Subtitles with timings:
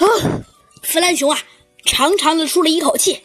[0.00, 0.40] 啊，
[0.82, 1.38] 弗兰熊啊，
[1.84, 3.22] 长长的出了一口气，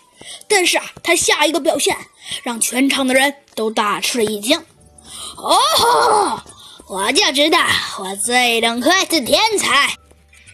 [0.48, 1.96] 但是啊，他下一个表现
[2.44, 4.62] 让全场的人都大吃了一惊。
[5.38, 6.42] 哦，
[6.88, 7.60] 我就知道，
[8.00, 9.96] 我最懂可爱的天才，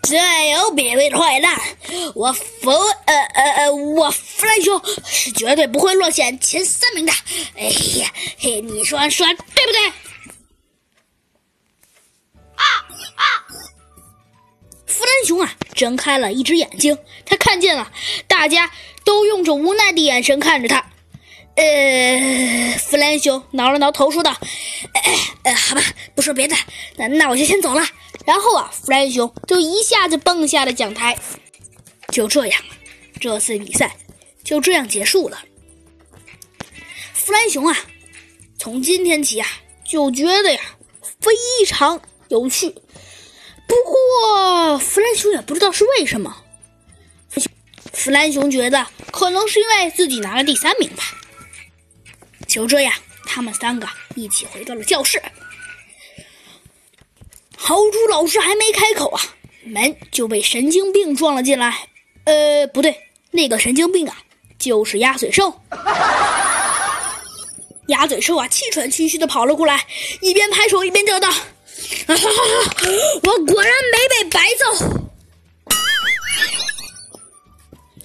[0.04, 0.20] 最
[0.51, 1.60] 有品味的坏蛋，
[2.13, 7.12] 我弗呃呃呃，我弗兰熊是绝对不会落选前三名的。
[7.56, 7.63] 哎
[7.99, 9.26] 呀，嘿，你说说
[15.26, 17.91] 熊啊，睁开了一只眼睛，他看见了
[18.27, 18.72] 大家
[19.04, 20.86] 都用着无奈的眼神看着他。
[21.55, 24.36] 呃，弗兰熊挠了挠头，说道
[25.44, 25.81] ：“呃，好吧，
[26.16, 26.55] 不说别的，
[26.95, 27.86] 那那我就先走了。”
[28.26, 31.18] 然后啊，弗兰熊就一下子蹦下了讲台。
[32.12, 32.62] 就这样，
[33.20, 33.95] 这次比赛
[34.44, 35.40] 就这样结束了。
[37.14, 37.78] 弗兰熊啊，
[38.58, 39.48] 从今天起啊，
[39.84, 40.59] 就觉得呀
[41.20, 41.31] 非
[41.66, 42.73] 常有趣。
[44.77, 46.43] 弗兰熊也不知道是为什么。
[47.93, 51.03] 弗兰熊觉得可能是因为自己拿了第三名吧。
[52.47, 52.94] 就这样，
[53.25, 55.22] 他们三个一起回到了教室。
[57.55, 59.22] 豪猪老师还没开口啊，
[59.63, 61.88] 门就被神经病撞了进来。
[62.25, 64.17] 呃，不对，那个神经病啊，
[64.58, 65.61] 就是鸭嘴兽。
[67.88, 69.85] 鸭嘴兽啊，气喘吁吁的跑了过来，
[70.22, 71.35] 一边拍手一边叫道：“啊
[72.08, 72.28] 哈哈！
[73.23, 74.00] 我果然没
[74.42, 74.66] 白揍。”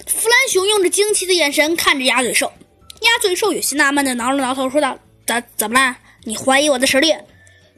[0.05, 2.53] 弗兰熊用着惊奇的眼神看着鸭嘴兽。
[3.01, 5.97] 鸭嘴兽有些纳闷的挠了挠头，说道：“怎怎么了？
[6.25, 7.15] 你怀疑我的实力？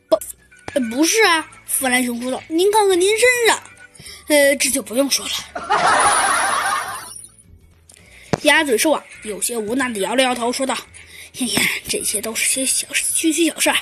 [0.09, 0.19] 不，
[0.89, 3.63] 不是啊。”弗兰熊说道：“您看看您身上，
[4.27, 5.31] 呃，这就不用说了。
[8.43, 10.75] ”鸭嘴兽啊，有些无奈的摇了摇头，说道
[11.33, 13.77] ：“嘿嘿，这些都是些小事区区小事儿，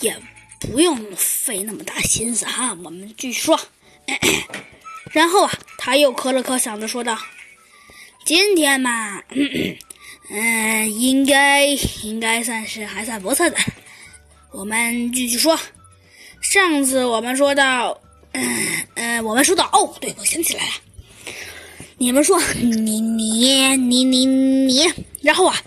[0.00, 0.16] 也
[0.60, 2.76] 不用费那么大心思哈。
[2.84, 3.60] 我们继续说。”
[5.12, 7.18] 然后啊，他又咳了咳嗓子，说道
[8.24, 9.22] ：“今天嘛。
[10.30, 11.66] ”嗯，应该
[12.02, 13.56] 应该算是还算不错的。
[14.50, 15.58] 我们继续说，
[16.40, 18.00] 上次我们说到，
[18.32, 20.72] 嗯嗯，我们说到，哦，对，我想起来了，
[21.98, 25.60] 你们说你你你你你，然后啊，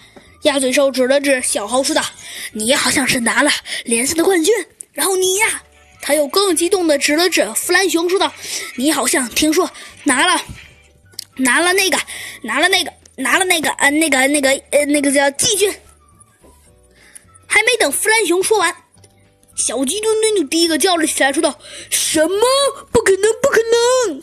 [0.44, 2.04] 鸭嘴兽指了指小猴说道
[2.54, 3.52] ：“你好像是拿了
[3.84, 4.52] 联赛的冠军。”
[4.94, 5.62] 然后你呀，
[6.06, 8.32] 他又更激动的指了指弗兰熊说道
[8.78, 9.70] ：“你好像听说
[10.04, 10.42] 拿了
[11.38, 11.98] 拿了那个
[12.44, 15.74] 拿了那个。”拿了那个呃，那个那个呃，那个叫季军。
[17.48, 18.76] 还没等弗兰熊说完，
[19.56, 21.58] 小鸡墩墩就第一个叫了起来，说道
[21.90, 22.42] ：“什么？
[22.92, 23.62] 不可能，不可
[24.10, 24.22] 能！”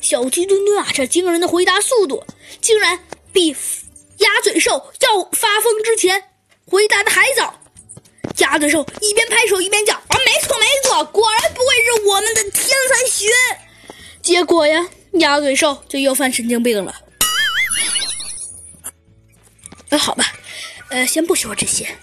[0.00, 2.24] 小鸡墩墩啊，这惊人的回答速度，
[2.60, 2.96] 竟然
[3.32, 3.48] 比
[4.18, 6.22] 鸭嘴兽要发疯之前
[6.64, 7.58] 回答的还早。
[8.38, 13.30] 鸭嘴兽一边拍手一边叫：“啊，没错没错，果然不愧是我们的天才学。”
[14.22, 16.94] 结果呀，鸭嘴兽就又犯神经病了。
[19.88, 20.32] 那，好吧，
[20.88, 21.96] 呃，先不说这些。